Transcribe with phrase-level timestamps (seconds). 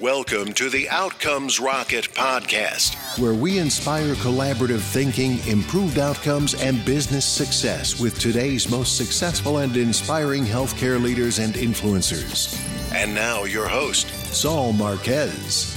[0.00, 7.24] Welcome to the Outcomes Rocket podcast, where we inspire collaborative thinking, improved outcomes, and business
[7.24, 12.60] success with today's most successful and inspiring healthcare leaders and influencers.
[12.92, 15.74] And now, your host, Saul Marquez.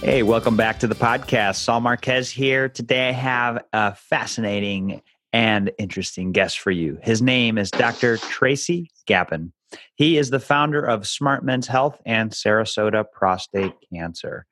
[0.00, 1.56] Hey, welcome back to the podcast.
[1.56, 2.68] Saul Marquez here.
[2.68, 5.02] Today I have a fascinating
[5.32, 7.00] and interesting guest for you.
[7.02, 8.16] His name is Dr.
[8.16, 9.50] Tracy Gapin.
[9.94, 14.46] He is the founder of Smart Men's Health and Sarasota Prostate Cancer.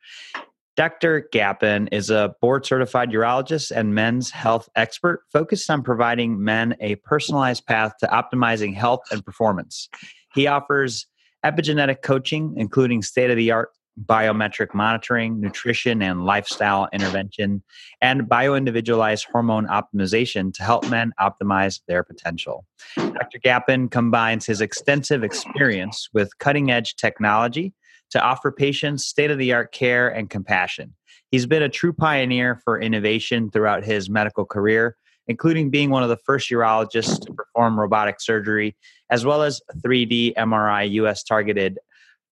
[0.77, 1.29] Dr.
[1.33, 6.95] Gapin is a board certified urologist and men's health expert focused on providing men a
[6.97, 9.89] personalized path to optimizing health and performance.
[10.35, 11.09] He offers
[11.45, 13.71] epigenetic coaching, including state of the art
[14.07, 17.63] biometric monitoring, nutrition and lifestyle intervention,
[18.01, 22.65] and bioindividualized hormone optimization to help men optimize their potential.
[22.97, 23.39] Dr.
[23.43, 27.73] Gapin combines his extensive experience with cutting edge technology
[28.11, 30.95] to offer patients state of the art care and compassion.
[31.31, 34.97] He's been a true pioneer for innovation throughout his medical career,
[35.27, 38.77] including being one of the first urologists to perform robotic surgery,
[39.11, 41.79] as well as 3D MRI US targeted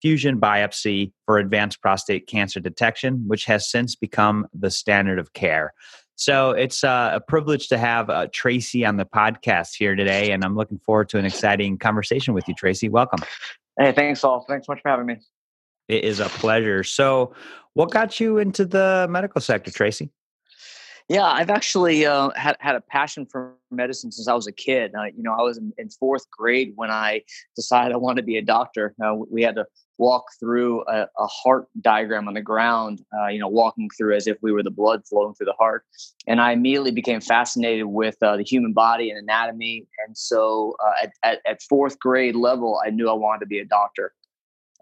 [0.02, 5.72] fusion biopsy for advanced prostate cancer detection, which has since become the standard of care.
[6.16, 10.44] So it's uh, a privilege to have uh, Tracy on the podcast here today, and
[10.44, 12.89] I'm looking forward to an exciting conversation with you, Tracy.
[12.89, 13.20] Welcome.
[13.78, 14.44] Hey, thanks, Saul.
[14.48, 15.17] Thanks so much for having me.
[15.89, 16.83] It is a pleasure.
[16.83, 17.34] So,
[17.74, 20.11] what got you into the medical sector, Tracy?
[21.08, 24.92] Yeah, I've actually uh, had had a passion for medicine since I was a kid.
[24.98, 27.22] Uh, you know, I was in, in, fourth grade when I
[27.55, 28.92] decided I wanted to be a doctor.
[29.05, 29.67] Uh, we had to
[29.98, 33.05] walk through a, a heart diagram on the ground.
[33.19, 35.84] Uh, you know, walking through as if we were the blood flowing through the heart,
[36.27, 39.86] and I immediately became fascinated with uh, the human body and anatomy.
[40.06, 43.58] And so, uh, at, at, at fourth grade level, I knew I wanted to be
[43.58, 44.12] a doctor.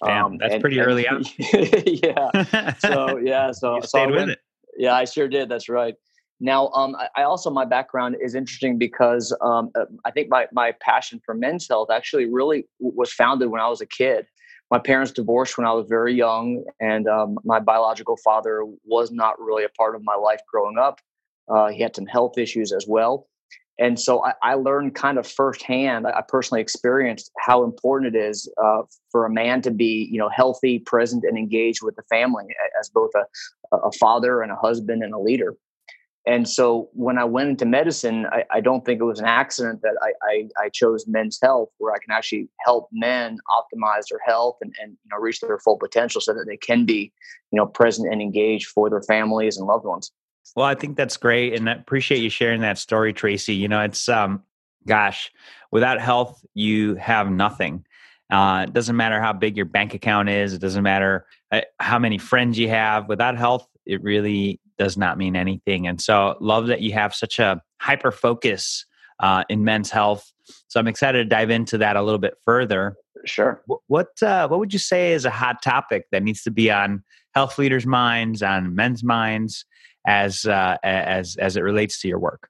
[0.05, 1.25] Damn, um, that's and, pretty and, early on.
[1.53, 2.75] yeah.
[2.79, 4.39] So yeah, so, so with went, it.
[4.77, 5.49] Yeah, I sure did.
[5.49, 5.95] That's right.
[6.41, 10.47] Now, um, I, I, also my background is interesting because um, uh, I think my
[10.53, 14.27] my passion for men's health actually really was founded when I was a kid.
[14.75, 19.41] My parents divorced when I was very young, and um, my biological father was not
[19.41, 20.99] really a part of my life growing up.
[21.49, 23.29] Uh, he had some health issues as well,
[23.79, 26.09] and so I, I learned kind of firsthand.
[26.09, 28.83] I personally experienced how important it is uh,
[29.13, 32.47] for a man to be, you know, healthy, present, and engaged with the family
[32.81, 35.55] as both a, a father and a husband and a leader.
[36.27, 39.83] And so when I went into medicine, I, I don't think it was an accident
[39.83, 44.21] that I, I, I, chose men's health, where I can actually help men optimize their
[44.25, 47.13] health and, and you know reach their full potential, so that they can be
[47.51, 50.13] you know present and engaged for their families and loved ones.
[50.57, 53.55] Well, I think that's great, and I appreciate you sharing that story, Tracy.
[53.55, 54.43] You know, it's um,
[54.87, 55.31] gosh,
[55.73, 57.85] without health, you have nothing.
[58.31, 60.55] Uh, it doesn't matter how big your bank account is.
[60.55, 63.09] It doesn't matter uh, how many friends you have.
[63.09, 65.87] Without health, it really does not mean anything.
[65.87, 68.87] And so, love that you have such a hyper focus
[69.21, 70.33] uh, in men's health.
[70.69, 72.97] So, I'm excited to dive into that a little bit further.
[73.25, 73.63] Sure.
[73.87, 77.03] What uh, what would you say is a hot topic that needs to be on
[77.35, 79.65] health leaders' minds, on men's minds,
[80.07, 82.49] as uh, as as it relates to your work?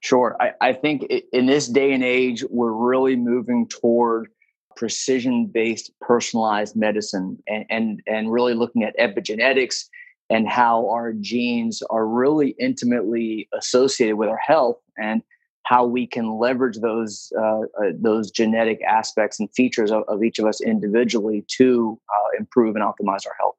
[0.00, 0.36] Sure.
[0.40, 4.28] I, I think in this day and age, we're really moving toward
[4.76, 9.84] precision based personalized medicine and, and and really looking at epigenetics
[10.30, 15.22] and how our genes are really intimately associated with our health and
[15.64, 20.38] how we can leverage those uh, uh, those genetic aspects and features of, of each
[20.38, 23.56] of us individually to uh, improve and optimize our health.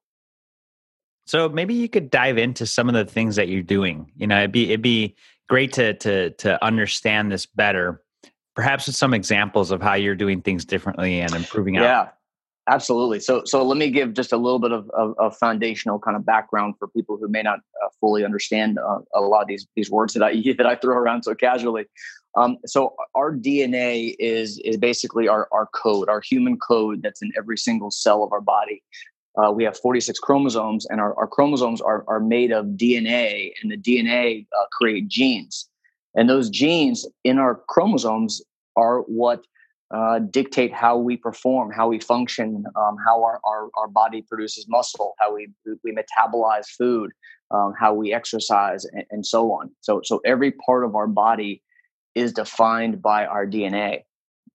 [1.27, 4.11] So maybe you could dive into some of the things that you're doing.
[4.15, 5.15] You know, it'd be it'd be
[5.47, 8.01] great to to to understand this better.
[8.55, 11.75] Perhaps with some examples of how you're doing things differently and improving.
[11.75, 12.09] Yeah,
[12.69, 13.19] Absolutely.
[13.19, 16.25] So, so let me give just a little bit of, of, of foundational kind of
[16.25, 19.89] background for people who may not uh, fully understand uh, a lot of these these
[19.89, 21.85] words that I that I throw around so casually.
[22.38, 27.31] Um, so, our DNA is is basically our our code, our human code that's in
[27.35, 28.83] every single cell of our body.
[29.41, 33.71] Uh, we have 46 chromosomes, and our, our chromosomes are are made of DNA, and
[33.71, 35.68] the DNA uh, create genes,
[36.15, 38.41] and those genes in our chromosomes
[38.75, 39.45] are what
[39.93, 44.65] uh, dictate how we perform, how we function, um, how our, our, our, body produces
[44.69, 45.49] muscle, how we,
[45.83, 47.11] we metabolize food,
[47.51, 49.69] um, how we exercise, and, and, so on.
[49.81, 51.61] So, so every part of our body
[52.15, 54.03] is defined by our DNA.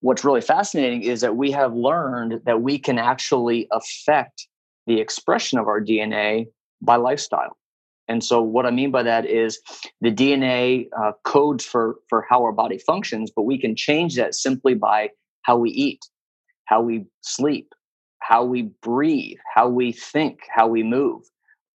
[0.00, 4.48] What's really fascinating is that we have learned that we can actually affect
[4.86, 6.46] the expression of our DNA
[6.80, 7.58] by lifestyle.
[8.08, 9.60] And so, what I mean by that is
[10.00, 14.34] the DNA uh, codes for for how our body functions, but we can change that
[14.34, 15.10] simply by
[15.46, 16.04] how we eat,
[16.64, 17.72] how we sleep,
[18.18, 21.22] how we breathe, how we think, how we move,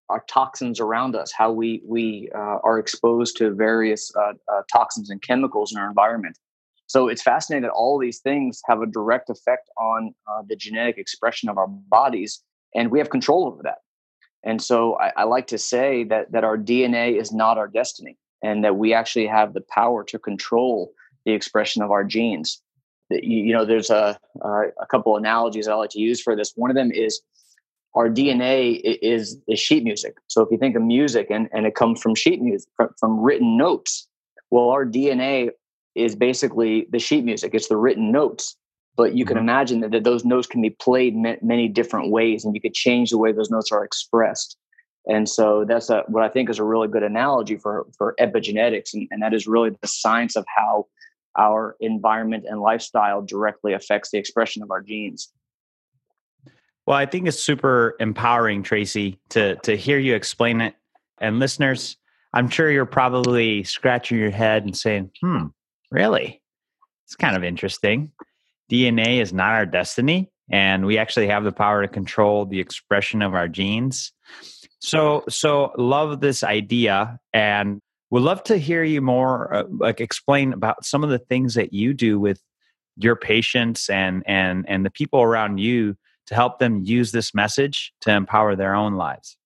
[0.09, 5.09] our toxins around us, how we we uh, are exposed to various uh, uh, toxins
[5.09, 6.38] and chemicals in our environment.
[6.88, 10.97] So it's fascinating that all these things have a direct effect on uh, the genetic
[10.97, 12.44] expression of our bodies,
[12.75, 13.77] and we have control over that.
[14.44, 18.18] And so I, I like to say that that our DNA is not our destiny,
[18.44, 20.91] and that we actually have the power to control
[21.25, 22.62] the expression of our genes.
[23.11, 26.53] You, know, there's a a couple analogies I like to use for this.
[26.55, 27.21] One of them is
[27.95, 30.17] our DNA is is sheet music.
[30.27, 33.19] So if you think of music and, and it comes from sheet music, from, from
[33.19, 34.07] written notes,
[34.49, 35.49] well, our DNA
[35.95, 37.53] is basically the sheet music.
[37.53, 38.55] It's the written notes.
[38.97, 39.49] But you can mm-hmm.
[39.49, 43.09] imagine that, that those notes can be played many different ways, and you could change
[43.09, 44.57] the way those notes are expressed.
[45.07, 48.93] And so that's a, what I think is a really good analogy for, for epigenetics.
[48.93, 50.87] And, and that is really the science of how
[51.38, 55.31] our environment and lifestyle directly affects the expression of our genes.
[56.86, 60.75] Well, I think it's super empowering, Tracy, to to hear you explain it.
[61.19, 61.98] And listeners,
[62.33, 65.48] I'm sure you're probably scratching your head and saying, "Hmm,
[65.92, 66.42] really?
[67.06, 68.12] It's kind of interesting.
[68.69, 73.22] DNA is not our destiny, and we actually have the power to control the expression
[73.22, 74.12] of our genes."
[74.80, 80.53] So, so love this idea, and would love to hear you more, uh, like explain
[80.53, 82.41] about some of the things that you do with
[82.97, 85.95] your patients and and and the people around you
[86.27, 89.37] to help them use this message to empower their own lives?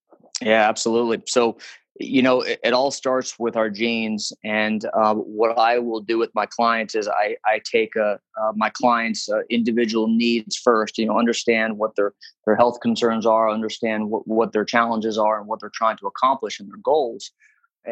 [0.42, 1.24] Yeah, absolutely.
[1.28, 1.58] So,
[2.00, 4.34] you know, it, it all starts with our genes.
[4.44, 8.52] And uh, what I will do with my clients is I, I take uh, uh,
[8.56, 12.14] my clients' uh, individual needs first, you know, understand what their,
[12.46, 16.08] their health concerns are, understand what, what their challenges are and what they're trying to
[16.08, 17.32] accomplish and their goals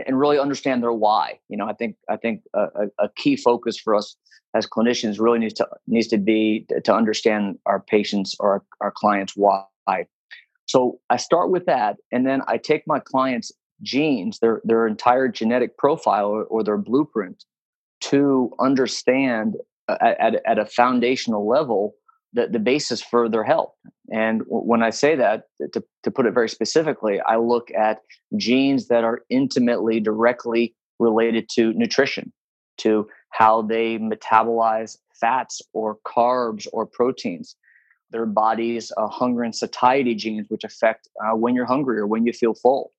[0.07, 1.40] and really understand their why.
[1.50, 4.16] You know, I think I think a, a, key focus for us
[4.56, 8.92] as clinicians really needs to needs to be to understand our patients or our, our
[8.92, 9.66] clients why.
[10.66, 13.51] So I start with that, and then I take my clients'
[13.81, 17.44] genes, their their entire genetic profile or, or their blueprint,
[18.01, 19.56] to understand
[19.88, 21.94] uh, at, at a foundational level
[22.33, 23.74] the, the basis for their health.
[24.09, 25.44] And when I say that,
[25.74, 28.00] to, to put it very specifically, I look at
[28.35, 32.33] genes that are intimately, directly related to nutrition,
[32.80, 37.56] to how they metabolize fats or carbs or proteins.
[38.12, 42.25] Their body's uh, hunger and satiety genes, which affect uh, when you're hungry or when
[42.25, 42.91] you feel full.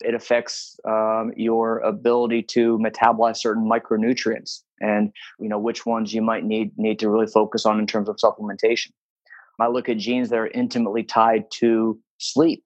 [0.00, 6.22] It affects um, your ability to metabolize certain micronutrients and you know which ones you
[6.22, 8.90] might need need to really focus on in terms of supplementation.
[9.60, 12.64] I look at genes that are intimately tied to sleep.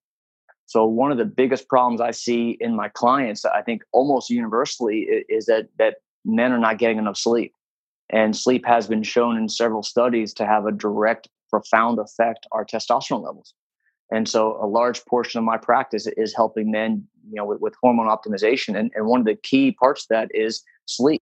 [0.64, 5.24] So one of the biggest problems I see in my clients, I think almost universally,
[5.28, 7.52] is that that men are not getting enough sleep.
[8.10, 12.64] And sleep has been shown in several studies to have a direct, profound effect on
[12.64, 13.52] testosterone levels.
[14.12, 17.74] And so a large portion of my practice is helping men, you know, with, with
[17.82, 18.78] hormone optimization.
[18.78, 21.22] And, and one of the key parts of that is sleep.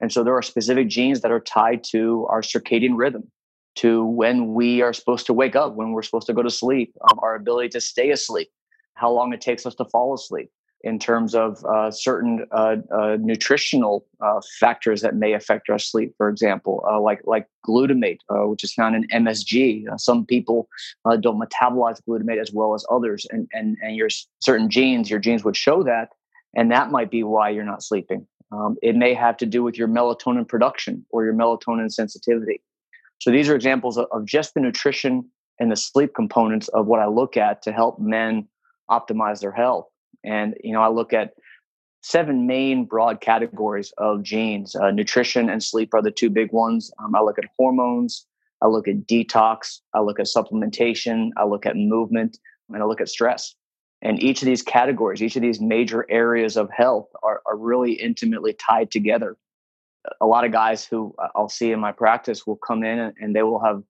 [0.00, 3.30] And so there are specific genes that are tied to our circadian rhythm,
[3.76, 6.94] to when we are supposed to wake up, when we're supposed to go to sleep,
[7.10, 8.48] um, our ability to stay asleep,
[8.94, 10.50] how long it takes us to fall asleep,
[10.84, 16.12] in terms of uh, certain uh, uh, nutritional uh, factors that may affect our sleep.
[16.18, 19.86] For example, uh, like like glutamate, uh, which is found in MSG.
[19.98, 20.68] some people
[21.20, 25.42] don't metabolize glutamate as well as others, and and and your certain genes, your genes
[25.42, 26.10] would show that,
[26.54, 28.26] and that might be why you're not sleeping.
[28.54, 32.62] Um, it may have to do with your melatonin production or your melatonin sensitivity.
[33.20, 37.00] So these are examples of, of just the nutrition and the sleep components of what
[37.00, 38.48] I look at to help men
[38.90, 39.88] optimize their health.
[40.24, 41.34] And you know, I look at
[42.02, 44.74] seven main broad categories of genes.
[44.76, 46.92] Uh, nutrition and sleep are the two big ones.
[47.02, 48.26] Um, I look at hormones.
[48.62, 49.80] I look at detox.
[49.94, 51.30] I look at supplementation.
[51.36, 53.54] I look at movement, and I look at stress.
[54.04, 57.94] And each of these categories, each of these major areas of health are, are really
[57.94, 59.36] intimately tied together.
[60.20, 63.14] A lot of guys who uh, I'll see in my practice will come in and,
[63.18, 63.82] and they will have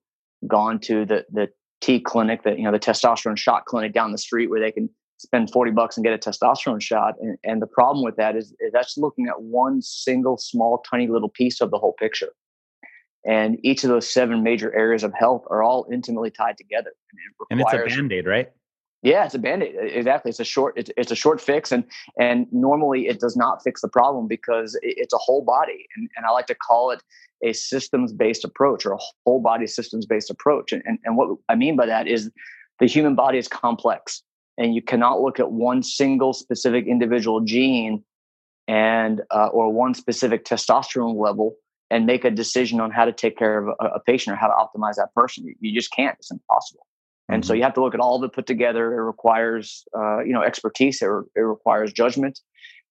[0.47, 1.49] gone to the, the
[1.81, 4.89] T clinic, that you know, the testosterone shot clinic down the street where they can
[5.17, 7.15] spend 40 bucks and get a testosterone shot.
[7.19, 11.07] And, and the problem with that is, is that's looking at one single small, tiny
[11.07, 12.29] little piece of the whole picture.
[13.25, 16.91] And each of those seven major areas of health are all intimately tied together.
[17.11, 18.51] And, it and it's a band-aid, right?
[19.05, 19.75] Yeah, it's a band-aid.
[19.79, 20.29] Exactly.
[20.29, 21.71] It's a short, it's, it's a short fix.
[21.71, 21.83] And,
[22.19, 25.85] and normally it does not fix the problem because it's a whole body.
[25.95, 27.03] And, and I like to call it
[27.43, 30.71] a systems-based approach or a whole body systems-based approach.
[30.73, 32.31] And, and, and what I mean by that is
[32.79, 34.23] the human body is complex
[34.57, 38.03] and you cannot look at one single specific individual gene
[38.67, 41.53] and uh, or one specific testosterone level
[41.91, 44.47] and make a decision on how to take care of a, a patient or how
[44.47, 45.45] to optimize that person.
[45.45, 46.15] You, you just can't.
[46.17, 46.87] It's impossible.
[47.27, 47.47] And mm-hmm.
[47.47, 48.93] so you have to look at all of it put together.
[48.93, 51.01] It requires, uh, you know, expertise.
[51.01, 52.39] It, re- it requires judgment.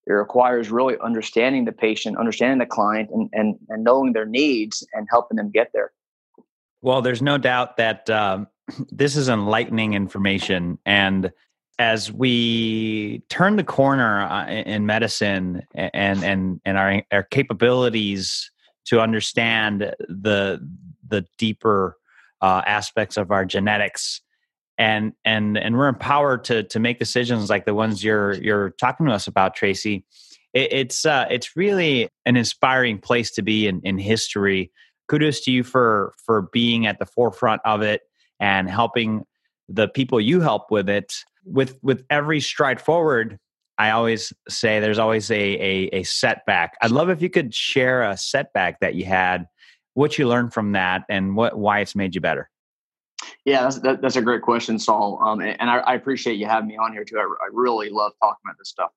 [0.07, 4.87] It requires really understanding the patient, understanding the client, and and and knowing their needs
[4.93, 5.93] and helping them get there.
[6.83, 8.49] Well, there's no doubt that um,
[8.91, 11.33] this is enlightening information, and
[11.79, 18.51] as we turn the corner uh, in medicine and and and our our capabilities
[18.87, 20.61] to understand the
[21.09, 21.97] the deeper
[22.43, 24.21] uh, aspects of our genetics
[24.79, 29.07] and and and we're empowered to to make decisions like the ones you're you're talking
[29.07, 30.05] to us about tracy.
[30.53, 34.73] It, it's uh it's really an inspiring place to be in in history.
[35.09, 38.03] Kudos to you for for being at the forefront of it
[38.41, 39.25] and helping
[39.69, 41.15] the people you help with it.
[41.45, 43.39] With with every stride forward
[43.77, 46.75] i always say there's always a, a a setback.
[46.81, 49.47] I'd love if you could share a setback that you had
[49.95, 52.51] what you learned from that and what why it's made you better
[53.45, 55.21] yeah, that's, that, that's a great question, Saul.
[55.23, 57.19] Um, and, and I, I, appreciate you having me on here too.
[57.19, 58.91] I, I really love talking about this stuff.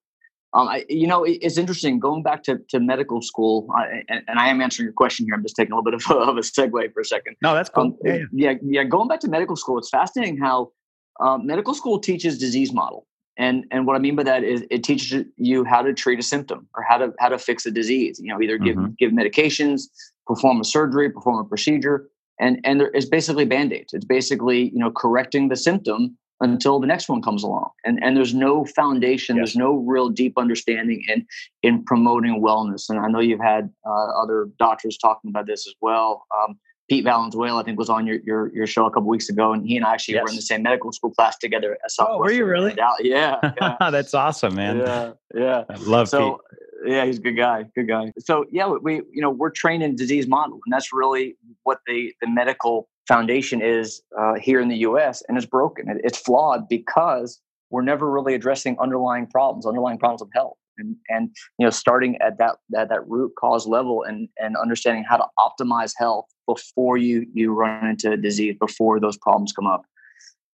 [0.54, 4.24] Um, I, you know, it, it's interesting going back to, to medical school, I, and,
[4.27, 5.36] and, I am answering your question here.
[5.36, 7.36] I'm just taking a little bit of a, of a segue for a second.
[7.42, 7.84] No, that's cool.
[7.84, 10.72] Um, yeah, yeah, yeah, Going back to medical school, it's fascinating how
[11.20, 13.06] um, medical school teaches disease model,
[13.38, 16.24] and and what I mean by that is it teaches you how to treat a
[16.24, 18.20] symptom or how to how to fix a disease.
[18.24, 18.94] You know, either give mm-hmm.
[18.98, 19.84] give medications,
[20.25, 22.08] perform a surgery, perform a procedure,
[22.39, 26.88] and and there is basically band-aids it's basically you know correcting the symptom until the
[26.88, 29.41] next one comes along and and there's no foundation yes.
[29.41, 31.25] there's no real deep understanding in
[31.63, 35.74] in promoting wellness and i know you've had uh, other doctors talking about this as
[35.82, 36.58] well um,
[36.89, 39.67] Pete Valenzuela, I think, was on your, your your show a couple weeks ago, and
[39.67, 40.24] he and I actually yes.
[40.24, 42.15] were in the same medical school class together at Southwestern.
[42.15, 42.75] Oh, were you really?
[43.01, 43.89] Yeah, yeah.
[43.91, 44.77] that's awesome, man.
[44.77, 45.63] Yeah, yeah.
[45.70, 47.63] I love so, Pete yeah, he's a good guy.
[47.75, 48.13] Good guy.
[48.20, 51.36] So yeah, we you know we're trained in disease model, and that's really
[51.67, 55.21] what the the medical foundation is uh, here in the U.S.
[55.27, 55.89] and it's broken.
[55.89, 60.95] It, it's flawed because we're never really addressing underlying problems, underlying problems of health, and
[61.09, 65.17] and you know starting at that that that root cause level and and understanding how
[65.17, 69.83] to optimize health before you you run into disease, before those problems come up.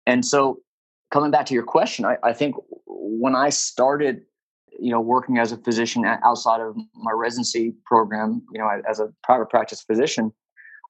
[0.07, 0.59] And so
[1.11, 2.55] coming back to your question, I, I think
[2.87, 4.21] when I started
[4.79, 9.09] you know, working as a physician outside of my residency program, you know, as a
[9.23, 10.33] private practice physician,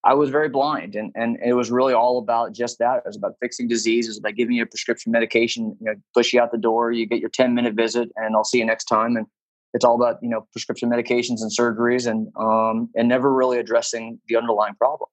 [0.04, 2.98] I was very blind, and and it was really all about just that.
[2.98, 4.08] It was about fixing disease.
[4.08, 5.78] It was about giving you a prescription medication.
[5.80, 6.92] You know, push you out the door.
[6.92, 9.16] You get your ten minute visit, and I'll see you next time.
[9.16, 9.28] And
[9.74, 14.20] it's all about you know prescription medications and surgeries, and um, and never really addressing
[14.28, 15.10] the underlying problem.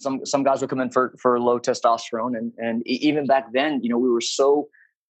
[0.00, 3.80] Some some guys would come in for for low testosterone, and and even back then,
[3.82, 4.68] you know, we were so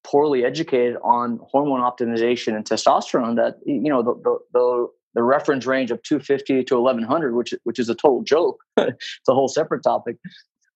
[0.04, 5.66] poorly educated on hormone optimization and testosterone that you know the the, the, the reference
[5.66, 8.60] range of 250 to 1100 which which is a total joke.
[8.76, 10.16] It's a whole separate topic.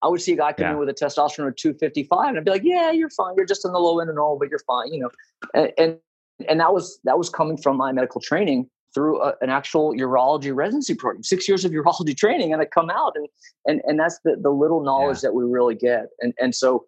[0.02, 0.72] I would see a guy come yeah.
[0.72, 3.34] in with a testosterone of 255 and i'd be like yeah you're fine.
[3.36, 5.10] You're just in the low end and all but you're fine you know?
[5.54, 5.98] And and,
[6.48, 10.54] and that was that was coming from my medical training through a, an actual urology
[10.54, 13.28] residency program six years of urology training and i come out and
[13.66, 15.28] and and that's the, the little knowledge yeah.
[15.28, 16.06] that we really get.
[16.20, 16.86] And and so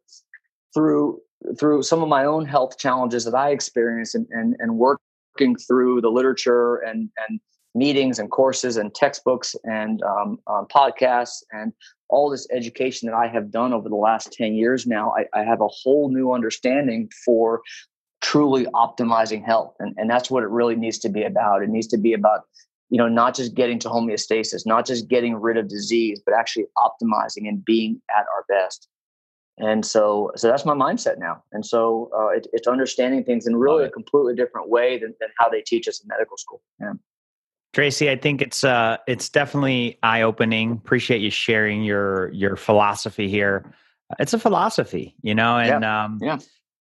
[0.75, 1.21] through
[1.59, 4.79] through some of my own health challenges that I experienced and, and, and
[5.35, 7.41] working through the literature and, and
[7.75, 11.73] meetings and courses and textbooks and um, um, podcasts and
[12.09, 15.45] all this education that I have done over the last 10 years now, I, I
[15.45, 17.63] have a whole new understanding for
[18.21, 19.75] truly optimizing health.
[19.81, 21.63] And, and that's what it really needs to be about.
[21.63, 22.43] It needs to be about
[22.91, 26.67] you know not just getting to homeostasis not just getting rid of disease but actually
[26.77, 28.89] optimizing and being at our best
[29.59, 31.43] and so so that's my mindset now.
[31.53, 35.29] And so uh, it, it's understanding things in really a completely different way than, than
[35.39, 36.61] how they teach us in medical school.
[36.81, 36.95] Yeah.
[37.73, 40.73] Tracy i think it's uh it's definitely eye-opening.
[40.73, 43.73] Appreciate you sharing your your philosophy here.
[44.19, 46.05] It's a philosophy you know and yeah.
[46.05, 46.39] um yeah.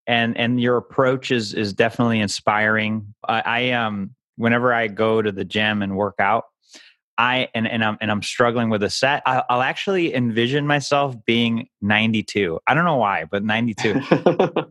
[0.07, 3.13] and and your approach is is definitely inspiring.
[3.27, 6.45] I, I um whenever i go to the gym and work out
[7.17, 9.21] I and, and I'm and I'm struggling with a set.
[9.25, 12.59] I'll, I'll, actually envision myself being 92.
[12.65, 14.01] I don't know why, but 92.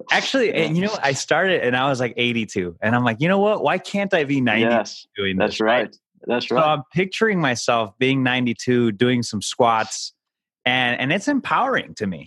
[0.10, 3.28] actually, and you know, I started and I was like 82, and I'm like, you
[3.28, 3.62] know what?
[3.62, 5.60] Why can't I be 90 yes, doing that's this?
[5.60, 5.82] Right.
[5.82, 5.96] right.
[6.26, 6.60] That's right.
[6.60, 10.12] So I'm picturing myself being 92, doing some squats,
[10.64, 12.26] and and it's empowering to me.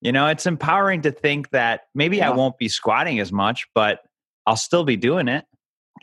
[0.00, 2.30] You know, it's empowering to think that maybe yeah.
[2.30, 4.00] I won't be squatting as much, but
[4.46, 5.44] I'll still be doing it.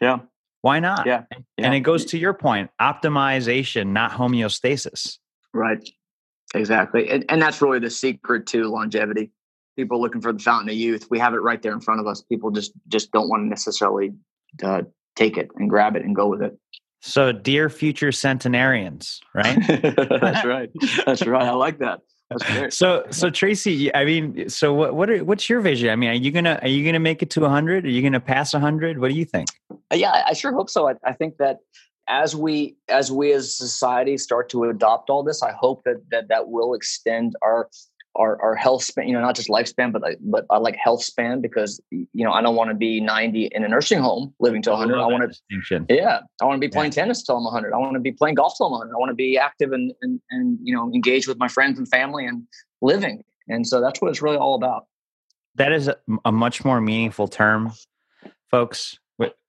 [0.01, 0.19] Yeah.
[0.67, 1.07] Why not?
[1.07, 1.23] Yeah.
[1.31, 1.65] yeah.
[1.65, 5.17] And it goes to your point optimization, not homeostasis.
[5.53, 5.79] Right.
[6.53, 7.09] Exactly.
[7.09, 9.31] And, and that's really the secret to longevity.
[9.77, 11.07] People looking for the fountain of youth.
[11.09, 12.21] We have it right there in front of us.
[12.21, 14.11] People just just don't want to necessarily
[14.61, 14.81] uh,
[15.15, 16.59] take it and grab it and go with it.
[17.01, 19.57] So, dear future centenarians, right?
[19.67, 20.69] that's right.
[21.05, 21.47] That's right.
[21.47, 22.01] I like that.
[22.69, 25.89] So so Tracy, I mean, so what what are, what's your vision?
[25.89, 27.85] I mean, are you gonna are you gonna make it to hundred?
[27.85, 28.99] Are you gonna pass hundred?
[28.99, 29.47] What do you think?
[29.71, 30.89] Uh, yeah, I sure hope so.
[30.89, 31.59] I, I think that
[32.09, 36.27] as we as we as society start to adopt all this, I hope that that
[36.27, 37.69] that will extend our
[38.17, 41.03] our, our health span, you know, not just lifespan, but like, but I like health
[41.03, 44.61] span because you know I don't want to be 90 in a nursing home living
[44.63, 44.97] to 100.
[44.97, 47.03] I, I want to, yeah, I want to be playing yeah.
[47.03, 47.73] tennis till I'm 100.
[47.73, 48.93] I want to be playing golf till I'm 100.
[48.93, 51.87] I want to be active and and and you know engaged with my friends and
[51.87, 52.43] family and
[52.81, 53.23] living.
[53.47, 54.87] And so that's what it's really all about.
[55.55, 57.71] That is a, a much more meaningful term,
[58.51, 58.99] folks.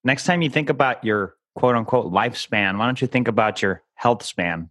[0.05, 3.83] Next time you think about your quote unquote lifespan, why don't you think about your
[3.95, 4.71] health span?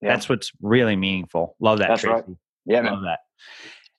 [0.00, 0.10] Yeah.
[0.10, 1.56] That's what's really meaningful.
[1.58, 2.24] Love that, That's Tracy.
[2.28, 2.36] Right.
[2.66, 2.92] Yeah, man.
[2.92, 3.20] Love that.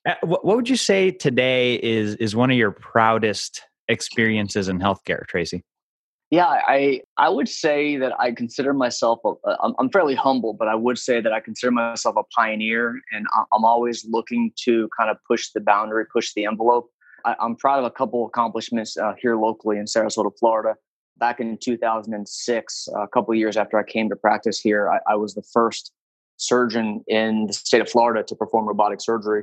[0.06, 5.26] Uh, what, would you say today is is one of your proudest experiences in healthcare,
[5.26, 5.64] Tracy?
[6.30, 9.32] Yeah, I I would say that I consider myself a,
[9.78, 13.64] I'm, fairly humble, but I would say that I consider myself a pioneer, and I'm
[13.64, 16.90] always looking to kind of push the boundary, push the envelope.
[17.24, 20.74] I, am proud of a couple accomplishments uh, here locally in Sarasota, Florida.
[21.16, 25.34] Back in 2006, a couple years after I came to practice here, I, I was
[25.34, 25.92] the first
[26.38, 29.42] surgeon in the state of Florida to perform robotic surgery,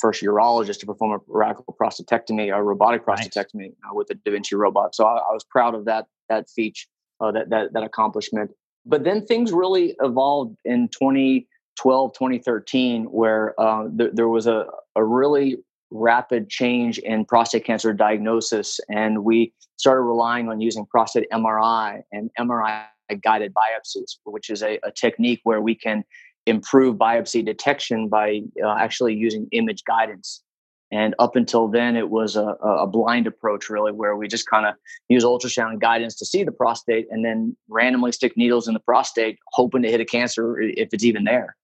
[0.00, 3.72] first urologist to perform a radical prostatectomy, a robotic prostatectomy nice.
[3.90, 4.94] uh, with the Da Vinci robot.
[4.94, 6.76] So I, I, was proud of that that feat,
[7.20, 8.50] uh, that, that that accomplishment.
[8.84, 15.04] But then things really evolved in 2012, 2013, where uh, th- there was a, a
[15.04, 15.56] really
[15.92, 22.30] rapid change in prostate cancer diagnosis, and we started relying on using prostate MRI and
[22.38, 22.86] MRI
[23.22, 26.04] guided biopsies, which is a, a technique where we can
[26.46, 30.42] improve biopsy detection by uh, actually using image guidance.
[30.90, 34.66] And up until then, it was a, a blind approach, really, where we just kind
[34.66, 34.74] of
[35.08, 39.38] use ultrasound guidance to see the prostate and then randomly stick needles in the prostate,
[39.52, 41.56] hoping to hit a cancer if it's even there.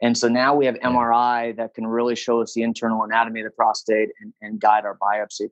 [0.00, 3.44] And so now we have MRI that can really show us the internal anatomy of
[3.44, 5.50] the prostate and, and guide our biopsy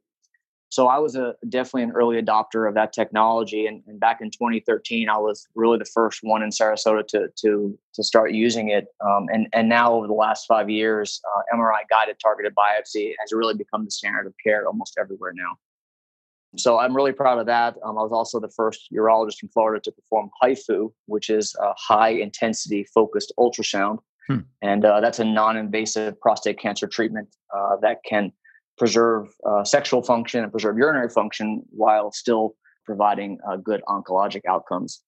[0.73, 3.67] so I was a definitely an early adopter of that technology.
[3.67, 7.79] And, and, back in 2013, I was really the first one in Sarasota to to
[7.93, 8.87] to start using it.
[9.07, 13.35] Um, and and now over the last five years, uh, MRI guided targeted biopsy has
[13.35, 15.59] really become the standard of care almost everywhere now.
[16.57, 17.77] So I'm really proud of that.
[17.85, 21.75] Um, I was also the first urologist in Florida to perform HIFU, which is a
[21.77, 23.99] high intensity focused ultrasound.
[24.27, 24.39] Hmm.
[24.63, 28.33] And uh, that's a non invasive prostate cancer treatment uh, that can
[28.83, 35.01] preserve uh, sexual function and preserve urinary function while still providing uh, good oncologic outcomes.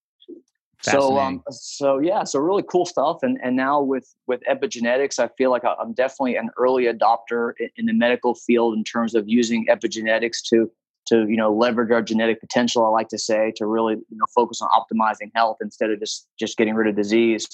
[0.80, 3.24] So, um, so yeah, so really cool stuff.
[3.24, 7.68] And and now with with epigenetics, I feel like I'm definitely an early adopter in,
[7.76, 10.70] in the medical field in terms of using epigenetics to
[11.06, 12.84] to you know leverage our genetic potential.
[12.84, 16.28] I like to say to really you know focus on optimizing health instead of just
[16.38, 17.48] just getting rid of disease.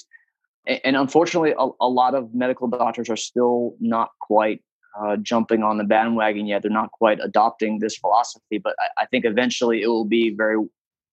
[0.67, 4.61] And, and unfortunately, a, a lot of medical doctors are still not quite
[4.99, 6.61] uh, jumping on the bandwagon yet.
[6.61, 10.57] They're not quite adopting this philosophy, but I, I, think eventually it will be very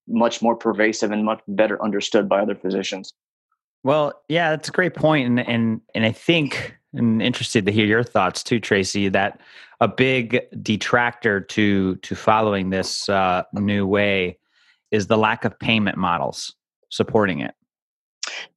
[0.08, 3.12] much more pervasive and much better understood by other physicians.
[3.84, 7.86] Well, yeah, that's a great point, and and and I think I'm interested to hear
[7.86, 9.08] your thoughts too, Tracy.
[9.08, 9.40] That
[9.80, 14.38] a big detractor to to following this uh, new way
[14.90, 16.54] is the lack of payment models
[16.90, 17.54] supporting it.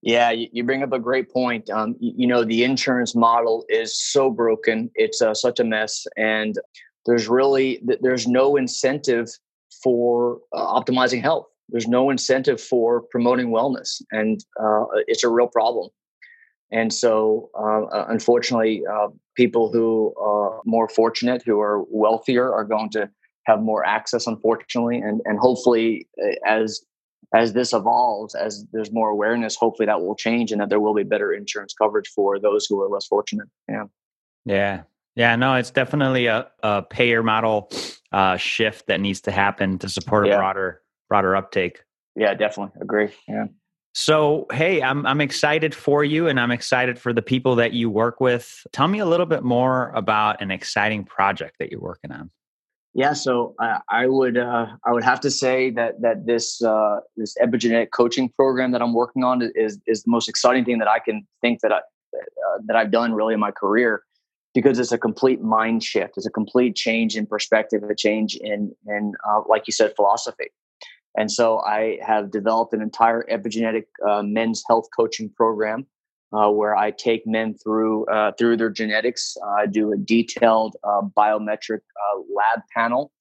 [0.02, 1.70] Yeah, you, bring up a great point.
[1.70, 6.06] Um, you, you, know, the insurance model is so broken; it's uh, such a mess,
[6.18, 6.58] and
[7.06, 9.28] there's really there's no incentive
[9.84, 11.48] for uh, optimizing health.
[11.70, 15.90] There's no incentive for promoting wellness, and uh, it's a real problem.
[16.72, 22.64] And so, uh, uh, unfortunately, uh, people who are more fortunate, who are wealthier, are
[22.64, 23.10] going to
[23.46, 24.28] have more access.
[24.28, 26.08] Unfortunately, and and hopefully,
[26.46, 26.82] as
[27.34, 30.94] as this evolves, as there's more awareness, hopefully that will change and that there will
[30.94, 33.48] be better insurance coverage for those who are less fortunate.
[33.70, 33.86] Yeah.
[34.46, 34.84] Yeah.
[35.16, 35.36] Yeah.
[35.36, 37.72] No, it's definitely a, a payer model
[38.12, 40.34] uh, shift that needs to happen to support yeah.
[40.34, 41.84] a broader, broader uptake.
[42.16, 42.82] Yeah, definitely.
[42.82, 43.10] Agree.
[43.28, 43.46] Yeah.
[43.94, 47.90] So, hey, I'm I'm excited for you and I'm excited for the people that you
[47.90, 48.66] work with.
[48.72, 52.32] Tell me a little bit more about an exciting project that you're working on.
[52.94, 57.00] Yeah, so uh, I would uh, I would have to say that that this uh,
[57.16, 60.90] this epigenetic coaching program that I'm working on is is the most exciting thing that
[60.90, 64.04] I can think that I uh, that I've done really in my career
[64.54, 68.76] because it's a complete mind shift, it's a complete change in perspective, a change in
[68.86, 70.50] in uh, like you said philosophy.
[71.18, 75.86] And so I have developed an entire epigenetic uh, men's health coaching program
[76.34, 79.36] uh, where I take men through uh, through their genetics.
[79.44, 83.12] Uh, I do a detailed uh, biometric uh, lab panel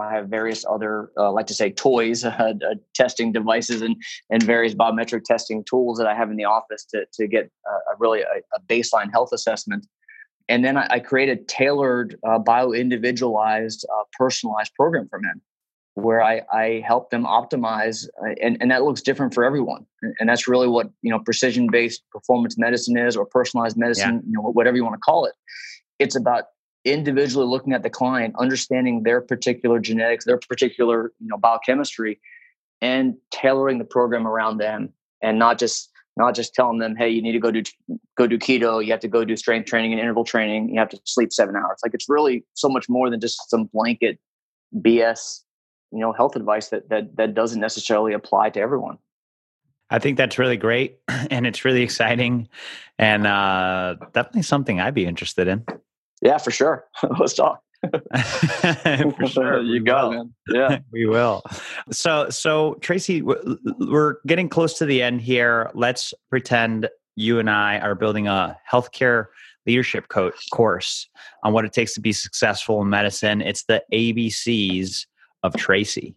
[0.00, 2.24] I have various other, uh, like to say, toys,
[2.94, 3.96] testing devices, and
[4.30, 7.96] and various biometric testing tools that I have in the office to to get a
[7.98, 9.86] really a, a, baseline health assessment.
[10.48, 13.86] And then I, I create a tailored, bio individualized,
[14.18, 15.40] personalized program for men,
[15.94, 19.86] where I, I help them optimize, uh, and and that looks different for everyone.
[20.18, 24.26] And, that's really what you know precision based performance medicine is, or personalized medicine, yeah.
[24.26, 25.34] you know whatever you want to call it.
[25.98, 26.44] It's about
[26.84, 32.20] individually looking at the client, understanding their particular genetics, their particular you know biochemistry,
[32.80, 37.22] and tailoring the program around them, and not just not just telling them, hey, you
[37.22, 37.62] need to go do
[38.16, 40.88] go do keto, you have to go do strength training and interval training, you have
[40.90, 41.80] to sleep seven hours.
[41.82, 44.18] Like it's really so much more than just some blanket
[44.76, 45.40] BS,
[45.92, 48.98] you know, health advice that that that doesn't necessarily apply to everyone.
[49.90, 50.98] I think that's really great,
[51.30, 52.48] and it's really exciting,
[52.98, 55.64] and uh, definitely something I'd be interested in.
[56.22, 56.86] Yeah, for sure.
[57.18, 57.62] Let's talk.
[59.16, 60.34] for sure, you got it, man.
[60.48, 61.42] Yeah, we will.
[61.90, 65.70] So, so Tracy, we're getting close to the end here.
[65.74, 69.26] Let's pretend you and I are building a healthcare
[69.66, 71.08] leadership co- course
[71.42, 73.40] on what it takes to be successful in medicine.
[73.40, 75.06] It's the ABCs
[75.42, 76.14] of Tracy.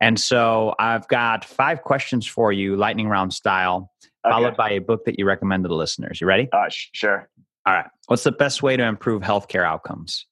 [0.00, 3.90] And so I've got five questions for you, lightning round style,
[4.24, 4.32] okay.
[4.32, 6.20] followed by a book that you recommend to the listeners.
[6.20, 6.48] You ready?
[6.52, 7.28] Uh, sh- sure.
[7.66, 7.86] All right.
[8.06, 10.26] What's the best way to improve healthcare outcomes?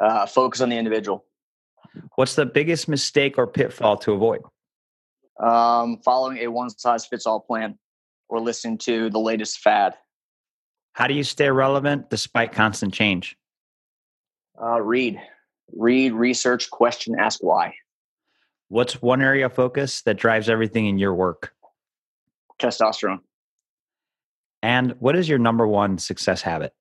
[0.00, 1.24] Uh, focus on the individual.
[2.16, 4.42] What's the biggest mistake or pitfall to avoid?
[5.40, 7.78] Um, following a one size fits all plan
[8.28, 9.94] or listening to the latest fad.
[10.92, 13.36] How do you stay relevant despite constant change?
[14.60, 15.20] Uh, read,
[15.76, 17.74] read, research, question, ask why.
[18.68, 21.52] What's one area of focus that drives everything in your work?
[22.60, 23.20] Testosterone.
[24.62, 26.72] And what is your number one success habit?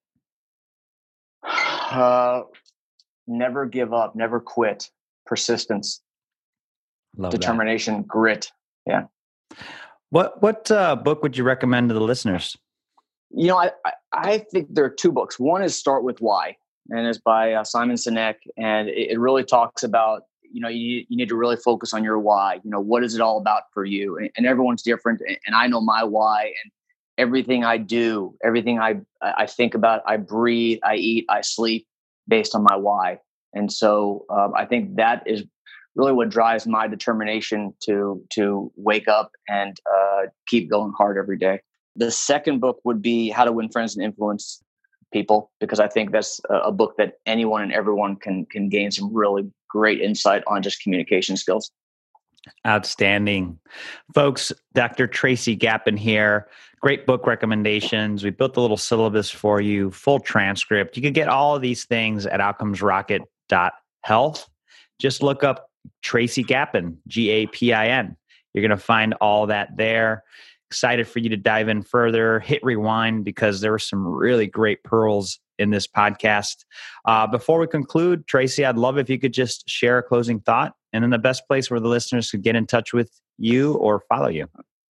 [1.94, 2.42] Uh,
[3.28, 4.90] never give up, never quit,
[5.28, 6.02] persistence,
[7.16, 8.08] Love determination, that.
[8.08, 8.52] grit.
[8.88, 9.04] Yeah.
[10.10, 12.58] What what uh, book would you recommend to the listeners?
[13.30, 15.40] You know, I, I, I think there are two books.
[15.40, 16.58] One is Start with Why,
[16.90, 21.06] and it's by uh, Simon Sinek, and it, it, really talks about you know you,
[21.08, 22.60] you need to really focus on your why.
[22.64, 24.18] You know, what is it all about for you?
[24.18, 26.72] And, and everyone's different, and I know my why, and
[27.18, 31.88] everything I do, everything I I think about, I breathe, I eat, I sleep
[32.28, 33.20] based on my why.
[33.54, 35.44] And so um, I think that is
[35.96, 41.38] really what drives my determination to to wake up and uh, keep going hard every
[41.38, 41.60] day.
[41.96, 44.64] The second book would be How to Win Friends and Influence
[45.14, 49.14] People, because I think that's a, book that anyone and everyone can can gain some
[49.14, 51.72] really great insight on just communication skills.
[52.68, 53.58] Outstanding.
[54.14, 55.08] Folks, Dr.
[55.08, 56.50] Tracy Gapin here.
[56.82, 58.22] Great book recommendations.
[58.24, 60.98] We built a little syllabus for you, full transcript.
[60.98, 64.50] You can get all of these things at outcomesrocket.health.
[65.00, 65.70] Just look up
[66.02, 68.18] Tracy Gapin, G A P I N.
[68.54, 70.24] You're going to find all that there.
[70.74, 72.40] Excited for you to dive in further.
[72.40, 76.66] Hit rewind because there were some really great pearls in this podcast.
[77.06, 80.74] Uh, before we conclude, Tracy, I'd love if you could just share a closing thought
[80.92, 84.02] and then the best place where the listeners could get in touch with you or
[84.10, 84.48] follow you.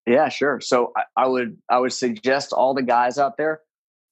[0.06, 0.60] Yeah, sure.
[0.60, 3.60] So I, I would I would suggest all the guys out there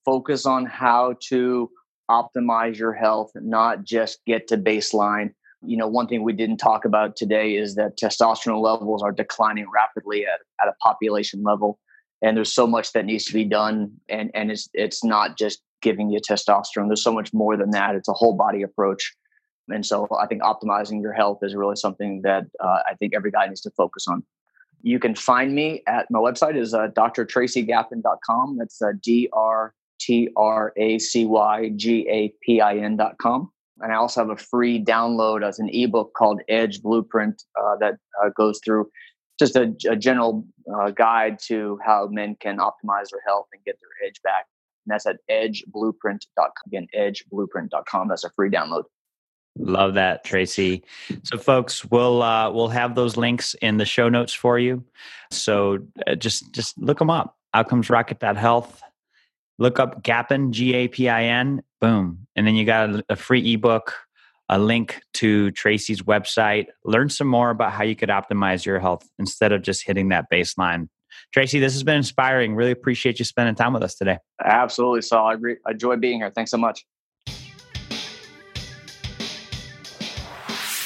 [0.04, 1.70] focus on how to
[2.10, 5.34] optimize your health, not just get to baseline.
[5.62, 9.66] You know, one thing we didn't talk about today is that testosterone levels are declining
[9.72, 11.78] rapidly at, at a population level.
[12.22, 13.92] And there's so much that needs to be done.
[14.08, 16.88] And, and it's, it's not just giving you testosterone.
[16.88, 17.94] There's so much more than that.
[17.94, 19.14] It's a whole body approach.
[19.68, 23.30] And so I think optimizing your health is really something that uh, I think every
[23.30, 24.24] guy needs to focus on.
[24.82, 28.56] You can find me at my website is uh, drtracygapin.com.
[28.58, 33.52] That's uh, D R T R A C Y G A P I N.com.
[33.80, 37.94] And I also have a free download as an ebook called Edge Blueprint uh, that
[38.22, 38.90] uh, goes through
[39.38, 43.76] just a, a general uh, guide to how men can optimize their health and get
[43.80, 44.46] their edge back.
[44.86, 46.50] And that's at edgeblueprint.com.
[46.66, 48.08] Again, edgeblueprint.com.
[48.08, 48.84] That's a free download.
[49.58, 50.84] Love that, Tracy.
[51.24, 54.84] So, folks, we'll uh, we'll have those links in the show notes for you.
[55.30, 57.36] So, uh, just just look them up.
[57.54, 58.82] Outcomesrocket.health.
[59.58, 61.62] Look up Gapin, G A P I N.
[61.80, 63.94] Boom, and then you got a, a free ebook,
[64.48, 66.66] a link to Tracy's website.
[66.84, 70.26] Learn some more about how you could optimize your health instead of just hitting that
[70.30, 70.88] baseline.
[71.32, 72.54] Tracy, this has been inspiring.
[72.54, 74.18] Really appreciate you spending time with us today.
[74.44, 75.28] Absolutely, Saul.
[75.28, 75.56] I, agree.
[75.66, 76.30] I enjoy being here.
[76.30, 76.84] Thanks so much.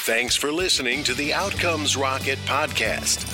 [0.07, 3.34] Thanks for listening to the Outcomes Rocket podcast.